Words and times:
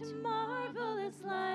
Into 0.00 0.14
marvelous 0.22 1.14
light 1.24 1.47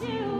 the 0.00 0.31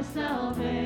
my 0.00 0.06
salvation. 0.14 0.79